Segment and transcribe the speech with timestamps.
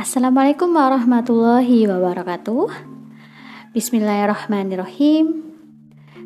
[0.00, 2.72] Assalamualaikum warahmatullahi wabarakatuh.
[3.76, 5.44] Bismillahirrahmanirrahim.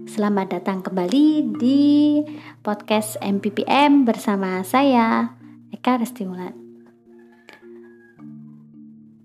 [0.07, 2.23] Selamat datang kembali di
[2.63, 5.35] podcast MPPM bersama saya
[5.75, 6.55] Eka Restimulan.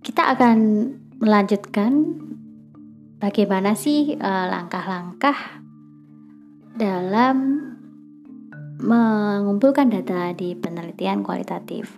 [0.02, 0.58] Kita akan
[1.22, 1.94] melanjutkan
[3.22, 5.62] bagaimana sih eh, langkah-langkah
[6.74, 7.75] dalam
[8.80, 11.96] mengumpulkan data di penelitian kualitatif.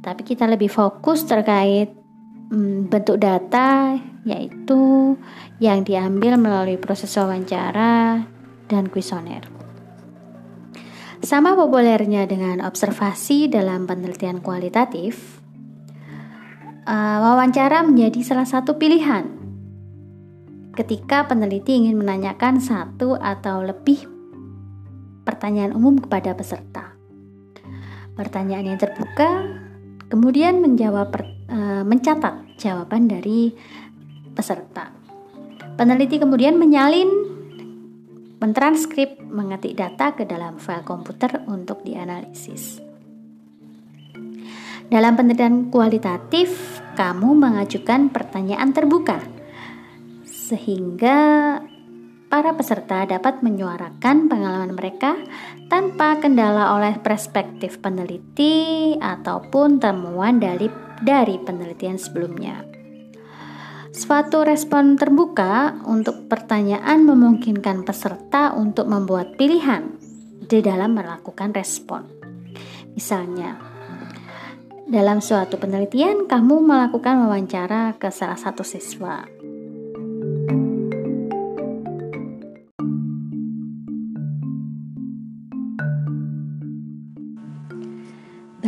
[0.00, 1.92] Tapi kita lebih fokus terkait
[2.52, 5.16] hmm, bentuk data yaitu
[5.64, 8.24] yang diambil melalui proses wawancara
[8.68, 9.48] dan kuesioner.
[11.20, 15.40] Sama populernya dengan observasi dalam penelitian kualitatif,
[16.88, 19.40] uh, wawancara menjadi salah satu pilihan
[20.80, 24.19] ketika peneliti ingin menanyakan satu atau lebih
[25.30, 26.90] pertanyaan umum kepada peserta.
[28.18, 29.46] Pertanyaan yang terbuka
[30.10, 31.14] kemudian menjawab
[31.46, 33.54] uh, mencatat jawaban dari
[34.34, 34.90] peserta.
[35.78, 37.08] Peneliti kemudian menyalin
[38.42, 42.82] mentranskrip mengetik data ke dalam file komputer untuk dianalisis.
[44.90, 49.22] Dalam penelitian kualitatif, kamu mengajukan pertanyaan terbuka
[50.26, 51.62] sehingga
[52.30, 55.18] para peserta dapat menyuarakan pengalaman mereka
[55.66, 60.70] tanpa kendala oleh perspektif peneliti ataupun temuan dari
[61.02, 62.62] dari penelitian sebelumnya.
[63.90, 69.90] Suatu respon terbuka untuk pertanyaan memungkinkan peserta untuk membuat pilihan
[70.46, 72.06] di dalam melakukan respon.
[72.94, 73.58] Misalnya,
[74.86, 79.39] dalam suatu penelitian, kamu melakukan wawancara ke salah satu siswa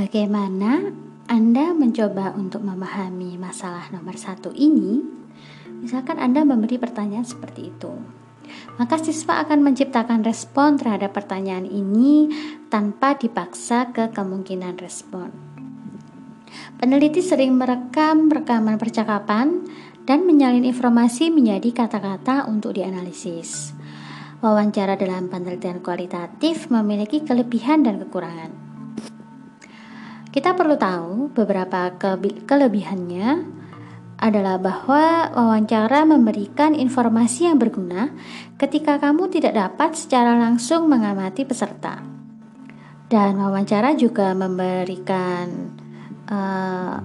[0.03, 0.91] Bagaimana
[1.31, 4.99] Anda mencoba untuk memahami masalah nomor satu ini?
[5.79, 8.03] Misalkan Anda memberi pertanyaan seperti itu,
[8.83, 12.27] maka siswa akan menciptakan respon terhadap pertanyaan ini
[12.67, 15.31] tanpa dipaksa ke kemungkinan respon.
[16.83, 19.63] Peneliti sering merekam rekaman percakapan
[20.03, 23.71] dan menyalin informasi menjadi kata-kata untuk dianalisis.
[24.43, 28.62] Wawancara dalam penelitian kualitatif memiliki kelebihan dan kekurangan.
[30.33, 31.93] Kita perlu tahu beberapa
[32.49, 33.61] kelebihannya
[34.17, 38.09] adalah bahwa wawancara memberikan informasi yang berguna
[38.57, 42.01] ketika kamu tidak dapat secara langsung mengamati peserta.
[43.13, 45.77] Dan wawancara juga memberikan
[46.33, 46.97] uh,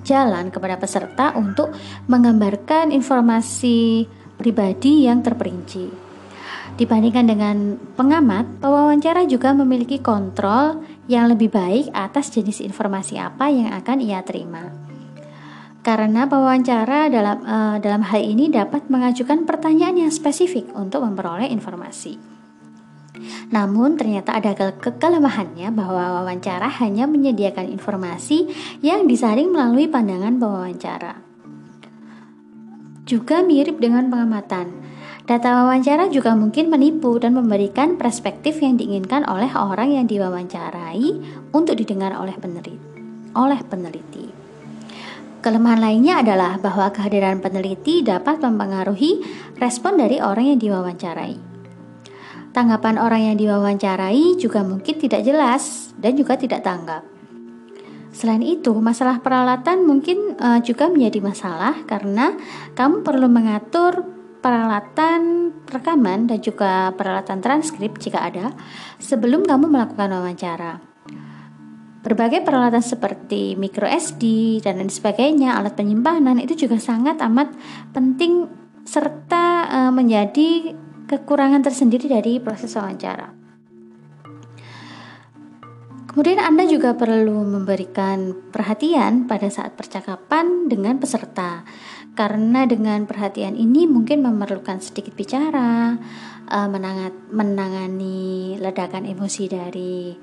[0.00, 1.76] jalan kepada peserta untuk
[2.08, 4.08] menggambarkan informasi
[4.40, 6.05] pribadi yang terperinci.
[6.76, 7.56] Dibandingkan dengan
[7.96, 14.20] pengamat, pewawancara juga memiliki kontrol yang lebih baik atas jenis informasi apa yang akan ia
[14.20, 14.68] terima.
[15.80, 22.36] Karena pewawancara dalam uh, dalam hal ini dapat mengajukan pertanyaan yang spesifik untuk memperoleh informasi.
[23.48, 28.52] Namun ternyata ada ke kelemahannya bahwa wawancara hanya menyediakan informasi
[28.84, 31.24] yang disaring melalui pandangan pewawancara.
[33.06, 34.84] Juga mirip dengan pengamatan.
[35.26, 41.18] Data wawancara juga mungkin menipu dan memberikan perspektif yang diinginkan oleh orang yang diwawancarai
[41.50, 42.78] untuk didengar oleh peneliti.
[43.34, 44.30] Oleh peneliti.
[45.42, 49.26] Kelemahan lainnya adalah bahwa kehadiran peneliti dapat mempengaruhi
[49.58, 51.34] respon dari orang yang diwawancarai.
[52.54, 57.02] Tanggapan orang yang diwawancarai juga mungkin tidak jelas dan juga tidak tanggap.
[58.14, 62.32] Selain itu, masalah peralatan mungkin uh, juga menjadi masalah karena
[62.78, 64.15] kamu perlu mengatur
[64.46, 68.54] peralatan rekaman dan juga peralatan transkrip jika ada
[69.02, 70.78] sebelum kamu melakukan wawancara.
[72.06, 77.50] Berbagai peralatan seperti micro SD dan lain sebagainya, alat penyimpanan itu juga sangat amat
[77.90, 78.46] penting
[78.86, 80.78] serta e, menjadi
[81.10, 83.34] kekurangan tersendiri dari proses wawancara.
[86.06, 91.66] Kemudian Anda juga perlu memberikan perhatian pada saat percakapan dengan peserta
[92.16, 96.00] karena dengan perhatian ini mungkin memerlukan sedikit bicara,
[96.48, 100.16] uh, menangat, menangani ledakan emosi dari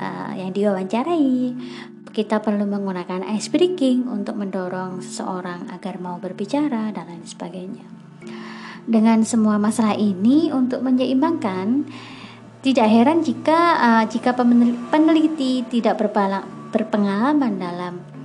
[0.00, 1.52] uh, yang diwawancarai.
[2.08, 7.84] Kita perlu menggunakan ice breaking untuk mendorong seseorang agar mau berbicara dan lain sebagainya.
[8.88, 11.84] Dengan semua masalah ini untuk menyeimbangkan,
[12.64, 14.32] tidak heran jika uh, jika
[14.88, 16.00] peneliti tidak
[16.72, 18.15] berpengalaman dalam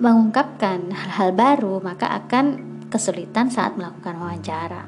[0.00, 2.58] mengungkapkan hal-hal baru, maka akan
[2.88, 4.82] kesulitan saat melakukan wawancara.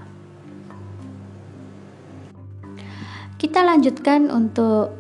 [3.37, 4.97] Kita lanjutkan untuk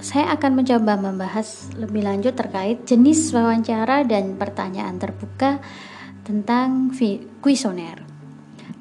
[0.00, 5.60] saya akan mencoba membahas lebih lanjut terkait jenis wawancara dan pertanyaan terbuka
[6.24, 6.90] tentang
[7.44, 8.02] kuesioner.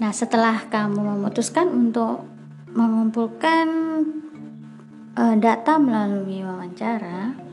[0.01, 2.25] Nah, setelah kamu memutuskan untuk
[2.71, 3.67] mengumpulkan
[5.13, 7.50] uh, data melalui wawancara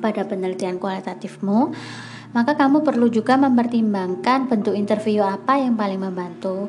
[0.00, 1.72] pada penelitian kualitatifmu,
[2.36, 6.68] maka kamu perlu juga mempertimbangkan bentuk interview apa yang paling membantu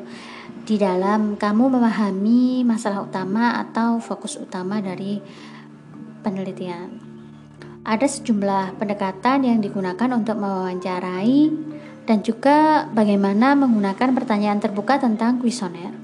[0.68, 5.18] di dalam kamu memahami masalah utama atau fokus utama dari
[6.20, 7.00] penelitian.
[7.88, 11.48] Ada sejumlah pendekatan yang digunakan untuk mewawancarai
[12.04, 15.97] dan juga bagaimana menggunakan pertanyaan terbuka tentang kuesioner.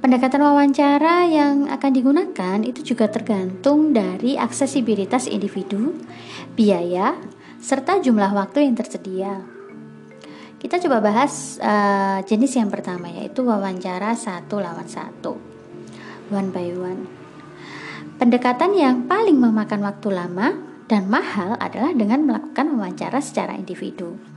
[0.00, 5.92] Pendekatan wawancara yang akan digunakan itu juga tergantung dari aksesibilitas individu,
[6.56, 7.20] biaya,
[7.60, 9.44] serta jumlah waktu yang tersedia.
[10.56, 15.36] Kita coba bahas uh, jenis yang pertama yaitu wawancara satu lawan satu,
[16.32, 17.04] one by one.
[18.16, 20.56] Pendekatan yang paling memakan waktu lama
[20.88, 24.29] dan mahal adalah dengan melakukan wawancara secara individu.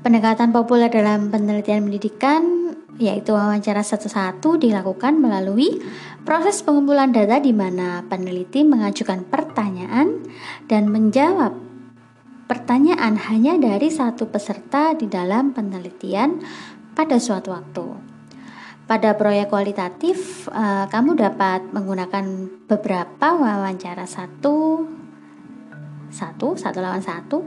[0.00, 5.76] Pendekatan populer dalam penelitian pendidikan yaitu wawancara satu-satu dilakukan melalui
[6.24, 10.24] proses pengumpulan data di mana peneliti mengajukan pertanyaan
[10.72, 11.52] dan menjawab
[12.48, 16.40] pertanyaan hanya dari satu peserta di dalam penelitian
[16.96, 17.86] pada suatu waktu.
[18.88, 22.24] Pada proyek kualitatif, uh, kamu dapat menggunakan
[22.66, 24.82] beberapa wawancara satu,
[26.10, 27.38] satu, satu lawan satu,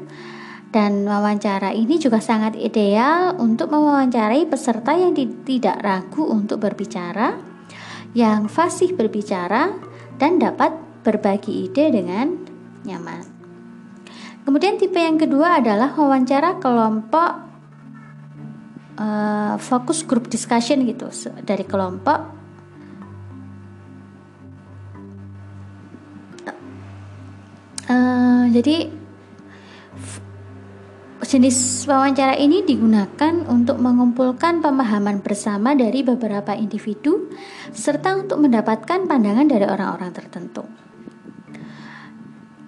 [0.74, 5.14] dan wawancara ini juga sangat ideal untuk mewawancarai peserta yang
[5.46, 7.38] tidak ragu untuk berbicara,
[8.18, 9.70] yang fasih berbicara,
[10.18, 10.74] dan dapat
[11.06, 12.42] berbagi ide dengan
[12.90, 13.22] nyaman.
[14.50, 17.32] Kemudian tipe yang kedua adalah wawancara kelompok
[18.98, 21.08] uh, fokus group discussion gitu
[21.46, 22.20] dari kelompok
[27.88, 29.03] uh, jadi
[31.34, 37.26] jenis wawancara ini digunakan untuk mengumpulkan pemahaman bersama dari beberapa individu
[37.74, 40.62] serta untuk mendapatkan pandangan dari orang-orang tertentu.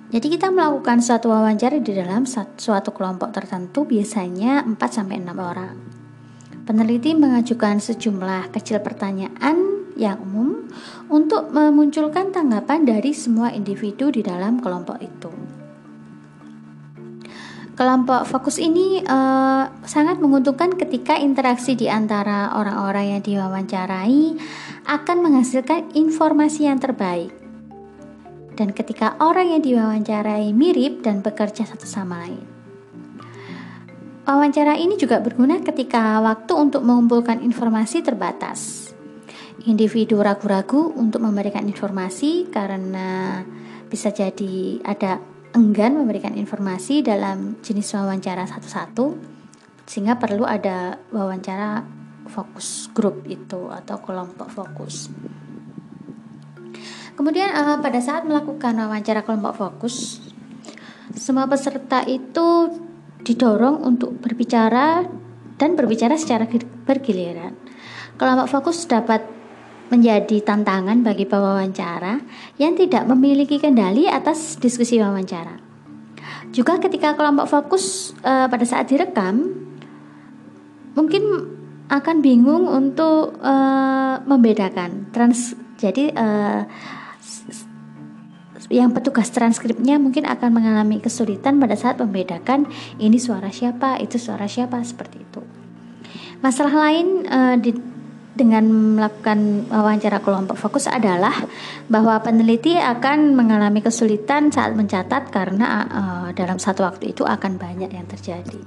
[0.10, 5.76] Jadi kita melakukan suatu wawancara di dalam suatu kelompok tertentu biasanya 4 sampai 6 orang.
[6.66, 10.66] Peneliti mengajukan sejumlah kecil pertanyaan yang umum
[11.14, 15.55] untuk memunculkan tanggapan dari semua individu di dalam kelompok itu.
[17.76, 24.40] Kelompok fokus ini uh, sangat menguntungkan ketika interaksi di antara orang-orang yang diwawancarai
[24.88, 27.36] akan menghasilkan informasi yang terbaik
[28.56, 32.48] dan ketika orang yang diwawancarai mirip dan bekerja satu sama lain.
[34.24, 38.90] Wawancara ini juga berguna ketika waktu untuk mengumpulkan informasi terbatas.
[39.68, 43.44] Individu ragu-ragu untuk memberikan informasi karena
[43.92, 49.16] bisa jadi ada enggan memberikan informasi dalam jenis wawancara satu-satu
[49.88, 51.88] sehingga perlu ada wawancara
[52.28, 55.08] fokus grup itu atau kelompok fokus.
[57.16, 60.20] Kemudian uh, pada saat melakukan wawancara kelompok fokus,
[61.16, 62.76] semua peserta itu
[63.24, 65.08] didorong untuk berbicara
[65.56, 66.44] dan berbicara secara
[66.84, 67.56] bergiliran.
[68.20, 69.24] Kelompok fokus dapat
[69.90, 72.22] menjadi tantangan bagi pewawancara
[72.58, 75.62] yang tidak memiliki kendali atas diskusi wawancara.
[76.56, 79.52] Juga ketika kelompok fokus uh, pada saat direkam,
[80.96, 81.24] mungkin
[81.92, 85.54] akan bingung untuk uh, membedakan trans.
[85.76, 86.64] Jadi uh,
[88.74, 92.66] yang petugas transkripnya mungkin akan mengalami kesulitan pada saat membedakan
[92.98, 95.42] ini suara siapa, itu suara siapa seperti itu.
[96.42, 97.76] Masalah lain uh, di,
[98.36, 98.68] dengan
[99.00, 101.32] melakukan wawancara kelompok fokus adalah
[101.88, 107.96] bahwa peneliti akan mengalami kesulitan saat mencatat karena uh, dalam satu waktu itu akan banyak
[107.96, 108.60] yang terjadi.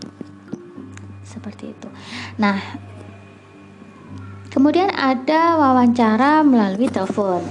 [1.20, 1.88] Seperti itu.
[2.40, 2.56] Nah,
[4.48, 7.44] kemudian ada wawancara melalui telepon.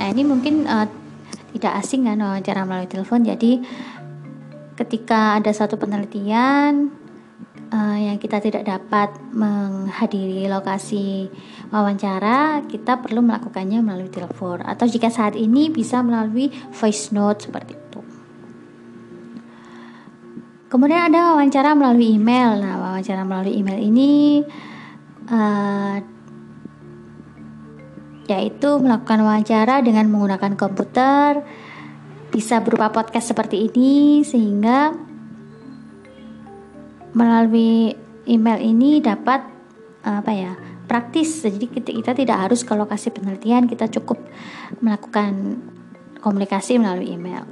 [0.00, 0.88] Nah, ini mungkin uh,
[1.52, 3.60] tidak asing kan wawancara melalui telepon jadi
[4.80, 6.88] ketika ada satu penelitian
[7.70, 11.30] uh, yang kita tidak dapat menghadiri lokasi
[11.70, 14.62] wawancara kita perlu melakukannya melalui telepon.
[14.66, 18.00] Atau jika saat ini bisa melalui voice note seperti itu.
[20.70, 22.58] Kemudian ada wawancara melalui email.
[22.62, 24.42] Nah wawancara melalui email ini
[25.26, 25.98] uh,
[28.30, 31.42] yaitu melakukan wawancara dengan menggunakan komputer,
[32.30, 35.09] bisa berupa podcast seperti ini, sehingga
[37.16, 37.94] melalui
[38.28, 39.42] email ini dapat
[40.04, 40.52] apa ya
[40.90, 41.46] praktis.
[41.46, 44.18] Jadi kita tidak harus ke lokasi penelitian, kita cukup
[44.82, 45.62] melakukan
[46.18, 47.46] komunikasi melalui email.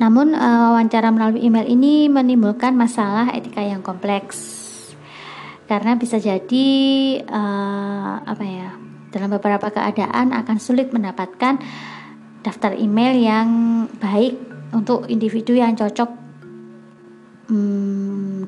[0.00, 4.60] Namun uh, wawancara melalui email ini menimbulkan masalah etika yang kompleks
[5.68, 6.66] karena bisa jadi
[7.30, 8.74] uh, apa ya
[9.14, 11.62] dalam beberapa keadaan akan sulit mendapatkan
[12.42, 13.48] daftar email yang
[14.02, 14.34] baik
[14.74, 16.19] untuk individu yang cocok
[17.50, 18.38] hmm,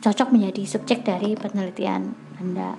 [0.00, 2.72] cocok menjadi subjek dari penelitian Anda.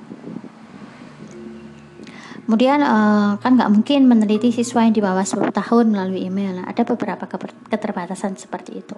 [2.47, 6.55] Kemudian uh, kan nggak mungkin meneliti siswa yang di bawah 10 tahun melalui email.
[6.55, 7.27] Nah, ada beberapa
[7.67, 8.95] keterbatasan seperti itu.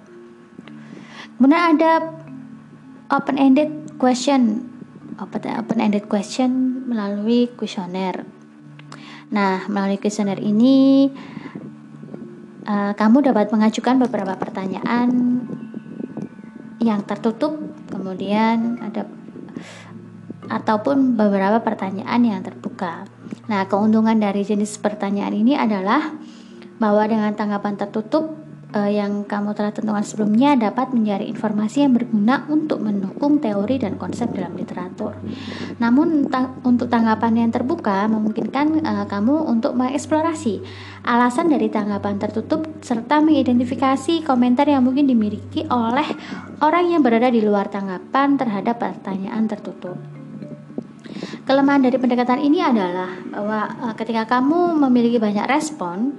[1.34, 2.14] Kemudian ada
[3.10, 4.70] open-ended question,
[5.18, 8.22] open-ended question melalui kuesioner.
[9.34, 11.10] Nah, melalui kuesioner ini
[12.70, 15.42] uh, kamu dapat mengajukan beberapa pertanyaan
[16.80, 17.60] yang tertutup
[17.92, 19.04] kemudian ada
[20.50, 23.06] ataupun beberapa pertanyaan yang terbuka.
[23.46, 26.10] Nah, keuntungan dari jenis pertanyaan ini adalah
[26.82, 28.34] bahwa dengan tanggapan tertutup
[28.74, 33.98] uh, yang kamu telah tentukan sebelumnya dapat mencari informasi yang berguna untuk mendukung teori dan
[33.98, 35.16] konsep dalam literatur.
[35.82, 40.62] Namun ta untuk tanggapan yang terbuka memungkinkan uh, kamu untuk mengeksplorasi
[41.06, 46.06] alasan dari tanggapan tertutup serta mengidentifikasi komentar yang mungkin dimiliki oleh
[46.60, 50.19] orang yang berada di luar tanggapan terhadap pertanyaan tertutup.
[51.44, 56.14] Kelemahan dari pendekatan ini adalah bahwa uh, ketika kamu memiliki banyak respon,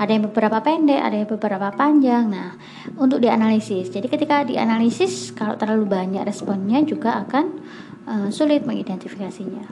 [0.00, 2.32] ada yang beberapa pendek, ada yang beberapa panjang.
[2.32, 2.56] Nah,
[2.98, 3.92] untuk dianalisis.
[3.92, 7.44] Jadi ketika dianalisis kalau terlalu banyak responnya juga akan
[8.08, 9.68] uh, sulit mengidentifikasinya.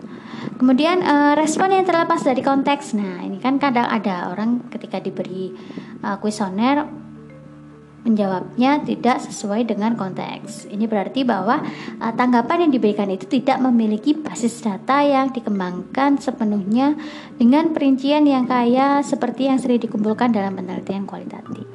[0.61, 2.95] Kemudian uh, respon yang terlepas dari konteks.
[2.95, 5.52] Nah, ini kan kadang ada orang ketika diberi
[6.00, 7.10] kuesioner
[8.04, 10.69] menjawabnya tidak sesuai dengan konteks.
[10.73, 11.61] Ini berarti bahwa
[12.00, 16.97] uh, tanggapan yang diberikan itu tidak memiliki basis data yang dikembangkan sepenuhnya
[17.37, 21.69] dengan perincian yang kaya seperti yang sering dikumpulkan dalam penelitian kualitatif.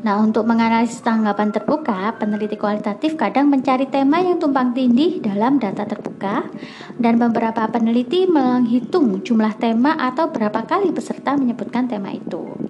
[0.00, 5.84] Nah, untuk menganalisis tanggapan terbuka, peneliti kualitatif kadang mencari tema yang tumpang tindih dalam data
[5.84, 6.48] terbuka
[6.96, 12.69] dan beberapa peneliti menghitung jumlah tema atau berapa kali peserta menyebutkan tema itu.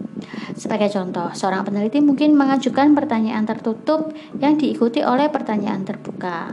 [0.61, 6.53] Sebagai contoh, seorang peneliti mungkin mengajukan pertanyaan tertutup yang diikuti oleh pertanyaan terbuka.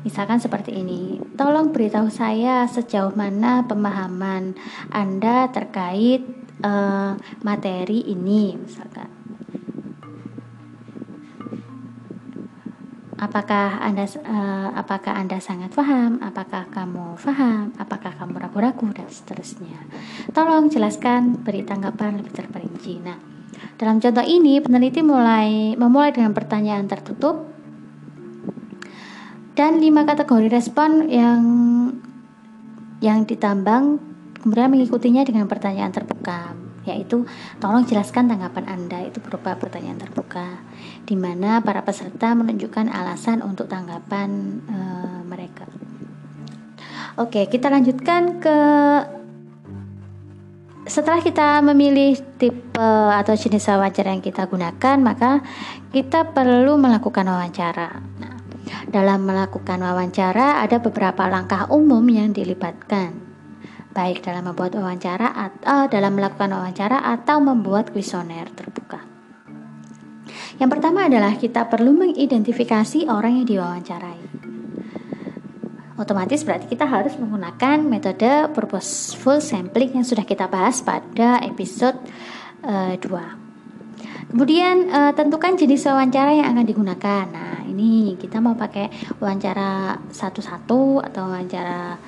[0.00, 4.56] Misalkan seperti ini, tolong beritahu saya sejauh mana pemahaman
[4.88, 6.24] Anda terkait
[6.64, 7.12] uh,
[7.44, 9.21] materi ini, misalkan.
[13.22, 16.18] Apakah Anda uh, apakah Anda sangat paham?
[16.18, 17.70] Apakah kamu paham?
[17.78, 19.78] Apakah kamu ragu-ragu dan seterusnya?
[20.34, 22.98] Tolong jelaskan, beri tanggapan lebih terperinci.
[22.98, 23.14] Nah,
[23.78, 27.46] dalam contoh ini peneliti mulai memulai dengan pertanyaan tertutup
[29.54, 31.42] dan lima kategori respon yang
[33.02, 33.98] yang ditambang
[34.38, 36.54] kemudian mengikutinya dengan pertanyaan terbuka
[36.86, 37.26] yaitu
[37.62, 40.61] tolong jelaskan tanggapan Anda itu berupa pertanyaan terbuka
[41.02, 44.78] di mana para peserta menunjukkan alasan untuk tanggapan e,
[45.26, 45.66] mereka.
[47.18, 48.58] Oke, kita lanjutkan ke
[50.82, 55.44] setelah kita memilih tipe atau jenis wawancara yang kita gunakan, maka
[55.94, 58.02] kita perlu melakukan wawancara.
[58.18, 58.34] Nah,
[58.90, 63.22] dalam melakukan wawancara ada beberapa langkah umum yang dilibatkan
[63.92, 69.11] baik dalam membuat wawancara atau dalam melakukan wawancara atau membuat kuesioner terbuka.
[70.60, 74.20] Yang pertama adalah kita perlu mengidentifikasi orang yang diwawancarai.
[76.00, 81.94] Otomatis berarti kita harus menggunakan metode purposeful sampling yang sudah kita bahas pada episode
[82.66, 84.32] uh, eh, 2.
[84.32, 87.24] Kemudian uh, tentukan jenis wawancara yang akan digunakan.
[87.28, 88.88] Nah, ini kita mau pakai
[89.20, 92.00] wawancara satu-satu atau wawancara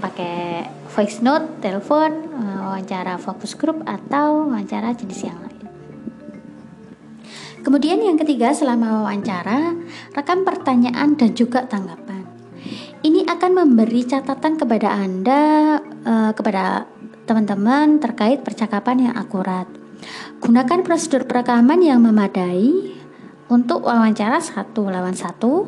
[0.00, 5.53] pakai voice note, telepon, eh, wawancara fokus grup atau wawancara jenis yang lain.
[7.64, 9.72] Kemudian yang ketiga selama wawancara,
[10.12, 12.28] rekam pertanyaan dan juga tanggapan.
[13.00, 15.42] Ini akan memberi catatan kepada Anda
[15.80, 16.84] uh, kepada
[17.24, 19.64] teman-teman terkait percakapan yang akurat.
[20.44, 22.92] Gunakan prosedur perekaman yang memadai
[23.48, 25.64] untuk wawancara satu lawan satu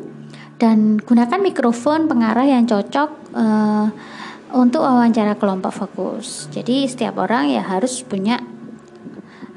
[0.61, 3.89] dan gunakan mikrofon pengarah yang cocok uh,
[4.53, 6.45] untuk wawancara kelompok fokus.
[6.53, 8.37] Jadi setiap orang ya harus punya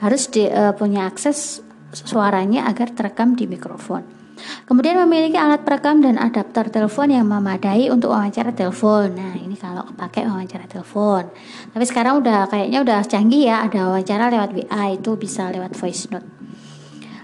[0.01, 1.61] harus di, uh, punya akses
[1.93, 4.21] suaranya agar terekam di mikrofon.
[4.65, 9.13] Kemudian memiliki alat perekam dan adapter telepon yang memadai untuk wawancara telepon.
[9.13, 11.29] Nah, ini kalau pakai wawancara telepon.
[11.77, 16.09] Tapi sekarang udah kayaknya udah canggih ya, ada wawancara lewat WA itu bisa lewat voice
[16.09, 16.29] note.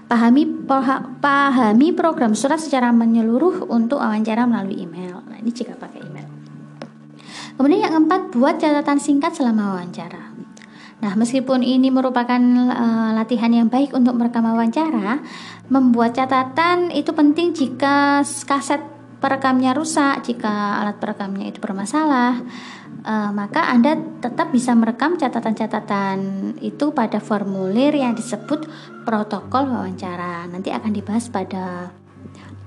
[0.07, 0.47] Pahami
[1.19, 5.19] pahami program surat secara menyeluruh untuk wawancara melalui email.
[5.25, 6.29] Nah, ini jika pakai email.
[7.57, 10.26] Kemudian yang keempat, buat catatan singkat selama wawancara.
[10.97, 12.41] Nah, meskipun ini merupakan
[12.73, 15.21] uh, latihan yang baik untuk merekam wawancara,
[15.69, 18.81] membuat catatan itu penting jika kaset
[19.21, 22.41] perekamnya rusak, jika alat perekamnya itu bermasalah,
[23.05, 26.17] uh, maka Anda tetap bisa merekam catatan-catatan
[26.65, 28.65] itu pada formulir yang disebut
[29.05, 30.49] protokol wawancara.
[30.49, 31.93] Nanti akan dibahas pada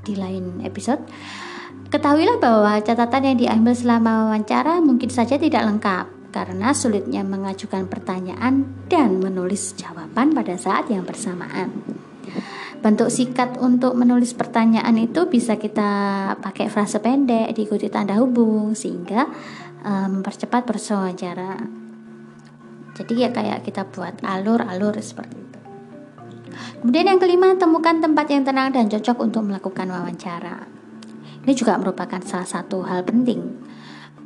[0.07, 1.03] di lain episode.
[1.91, 8.67] Ketahuilah bahwa catatan yang diambil selama wawancara mungkin saja tidak lengkap karena sulitnya mengajukan pertanyaan
[8.87, 11.71] dan menulis jawaban pada saat yang bersamaan.
[12.81, 15.91] Bentuk sikat untuk menulis pertanyaan itu bisa kita
[16.41, 19.29] pakai frase pendek diikuti tanda hubung sehingga
[19.85, 21.61] um, mempercepat proses wawancara.
[22.97, 25.59] Jadi ya kayak kita buat alur-alur seperti itu.
[26.81, 30.65] Kemudian yang kelima, temukan tempat yang tenang dan cocok untuk melakukan wawancara.
[31.45, 33.41] Ini juga merupakan salah satu hal penting.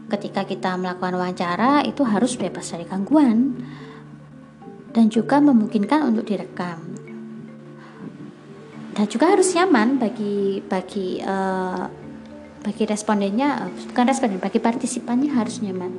[0.05, 3.57] Ketika kita melakukan wawancara itu harus bebas dari gangguan.
[4.95, 6.95] Dan juga memungkinkan untuk direkam.
[8.95, 11.83] Dan juga harus nyaman bagi bagi uh,
[12.63, 15.93] bagi respondennya bukan responden bagi partisipannya harus nyaman.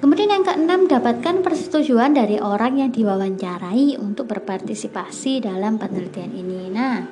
[0.00, 6.72] Kemudian yang keenam dapatkan persetujuan dari orang yang diwawancarai untuk berpartisipasi dalam penelitian ini.
[6.72, 7.04] Nah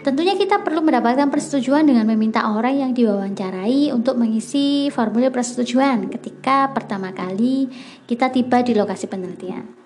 [0.00, 6.72] Tentunya kita perlu mendapatkan persetujuan dengan meminta orang yang diwawancarai untuk mengisi formulir persetujuan ketika
[6.72, 7.68] pertama kali
[8.08, 9.76] kita tiba di lokasi penelitian.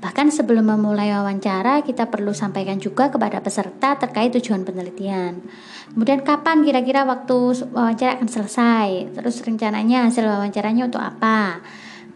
[0.00, 5.44] Bahkan sebelum memulai wawancara, kita perlu sampaikan juga kepada peserta terkait tujuan penelitian.
[5.92, 9.12] Kemudian kapan kira-kira waktu wawancara akan selesai?
[9.20, 11.60] Terus rencananya hasil wawancaranya untuk apa?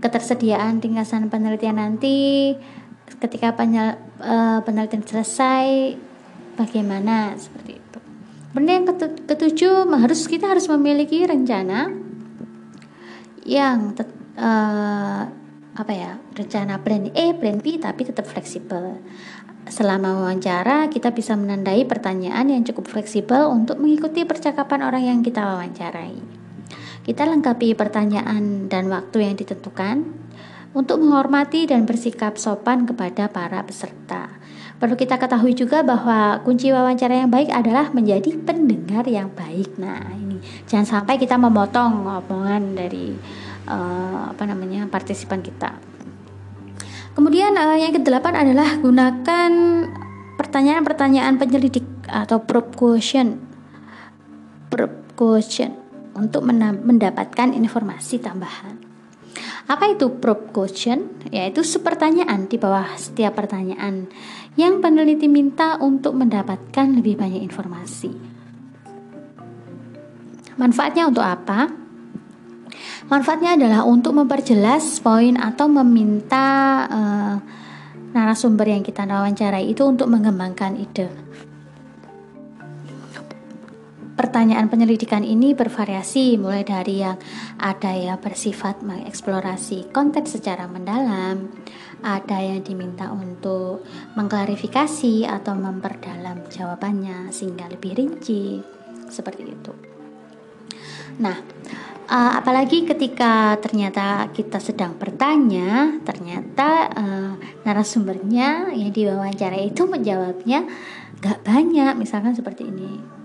[0.01, 2.57] Ketersediaan tingkatan penelitian nanti
[3.21, 5.97] ketika uh, penelitian selesai
[6.61, 7.99] bagaimana seperti itu.
[8.53, 8.87] Kemudian yang
[9.25, 11.89] ketujuh harus kita harus memiliki rencana
[13.49, 13.97] yang
[14.37, 15.23] uh,
[15.71, 19.01] apa ya rencana plan A, plan B tapi tetap fleksibel.
[19.71, 25.41] Selama wawancara kita bisa menandai pertanyaan yang cukup fleksibel untuk mengikuti percakapan orang yang kita
[25.41, 26.19] wawancarai.
[27.01, 30.05] Kita lengkapi pertanyaan dan waktu yang ditentukan
[30.77, 34.20] untuk menghormati dan bersikap sopan kepada para peserta.
[34.81, 39.77] Perlu kita ketahui juga bahwa kunci wawancara yang baik adalah menjadi pendengar yang baik.
[39.77, 43.13] Nah, ini jangan sampai kita memotong omongan dari
[43.69, 45.77] uh, apa namanya partisipan kita.
[47.13, 49.53] Kemudian uh, yang kedelapan adalah gunakan
[50.41, 53.37] pertanyaan-pertanyaan penyelidik atau probe question,
[54.73, 55.77] probe question
[56.17, 56.41] untuk
[56.89, 58.81] mendapatkan informasi tambahan.
[59.71, 61.15] Apa itu probe question?
[61.31, 64.11] Yaitu sepertanyaan di bawah setiap pertanyaan
[64.61, 68.13] yang peneliti minta untuk mendapatkan lebih banyak informasi.
[70.61, 71.73] Manfaatnya untuk apa?
[73.09, 76.47] Manfaatnya adalah untuk memperjelas poin atau meminta
[76.87, 77.37] uh,
[78.13, 81.09] narasumber yang kita wawancarai itu untuk mengembangkan ide.
[84.21, 87.17] Pertanyaan penyelidikan ini bervariasi mulai dari yang
[87.57, 91.49] ada yang bersifat mengeksplorasi konteks secara mendalam,
[92.05, 93.81] ada yang diminta untuk
[94.21, 98.61] mengklarifikasi atau memperdalam jawabannya sehingga lebih rinci,
[99.09, 99.73] seperti itu.
[101.17, 101.41] Nah,
[102.13, 107.33] uh, apalagi ketika ternyata kita sedang bertanya, ternyata uh,
[107.65, 110.69] narasumbernya yang diwawancara itu menjawabnya
[111.25, 113.20] gak banyak, misalkan seperti ini.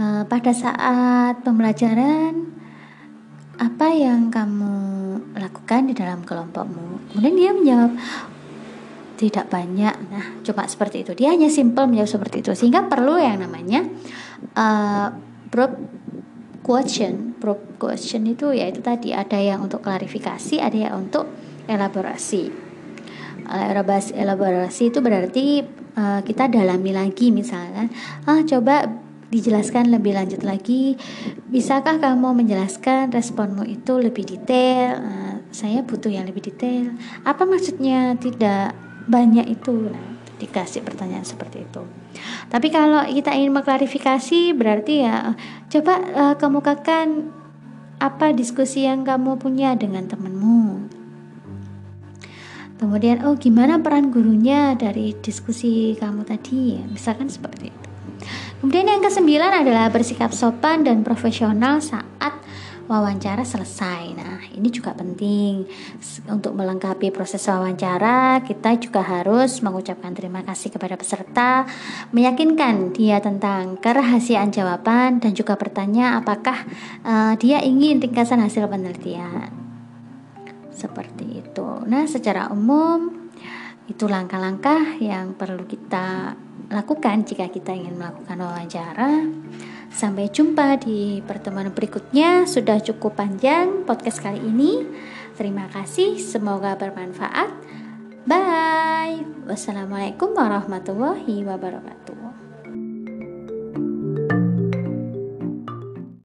[0.00, 2.48] Uh, pada saat pembelajaran,
[3.60, 4.72] apa yang kamu
[5.36, 7.12] lakukan di dalam kelompokmu?
[7.12, 7.92] Kemudian dia menjawab,
[9.20, 9.92] tidak banyak.
[10.08, 11.12] Nah, cuma seperti itu.
[11.12, 13.84] Dia hanya simple menjawab seperti itu, sehingga perlu yang namanya
[14.56, 15.12] uh,
[16.64, 17.34] question
[17.80, 21.26] question itu ya itu tadi ada yang untuk klarifikasi ada yang untuk
[21.66, 22.52] elaborasi
[23.48, 25.64] elaborasi elaborasi itu berarti
[25.96, 27.88] uh, kita dalami lagi misalnya
[28.28, 28.86] ah coba
[29.30, 30.98] dijelaskan lebih lanjut lagi
[31.48, 36.90] bisakah kamu menjelaskan responmu itu lebih detail uh, saya butuh yang lebih detail
[37.22, 38.74] apa maksudnya tidak
[39.06, 41.84] banyak itu nah dikasih pertanyaan seperti itu.
[42.48, 45.36] Tapi kalau kita ingin mengklarifikasi berarti ya
[45.68, 47.28] coba uh, kemukakan
[48.00, 50.88] apa diskusi yang kamu punya dengan temanmu.
[52.80, 56.80] Kemudian oh gimana peran gurunya dari diskusi kamu tadi?
[56.88, 57.79] Misalkan seperti itu.
[58.60, 62.36] Kemudian yang kesembilan adalah bersikap sopan dan profesional saat
[62.90, 64.18] wawancara selesai.
[64.18, 65.64] Nah, ini juga penting
[66.26, 68.42] untuk melengkapi proses wawancara.
[68.42, 71.64] Kita juga harus mengucapkan terima kasih kepada peserta,
[72.10, 76.66] meyakinkan dia tentang kerahasiaan jawaban dan juga bertanya apakah
[77.06, 79.54] uh, dia ingin ringkasan hasil penelitian.
[80.74, 81.68] Seperti itu.
[81.86, 83.19] Nah, secara umum
[83.90, 86.38] itu langkah-langkah yang perlu kita
[86.70, 89.26] lakukan jika kita ingin melakukan wawancara.
[89.90, 92.46] Sampai jumpa di pertemuan berikutnya.
[92.46, 94.86] Sudah cukup panjang podcast kali ini.
[95.34, 97.50] Terima kasih, semoga bermanfaat.
[98.22, 99.26] Bye.
[99.50, 102.19] Wassalamualaikum warahmatullahi wabarakatuh.